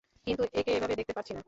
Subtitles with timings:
[0.27, 1.39] কিন্তু একে এভাবে দেখতে পারছি না।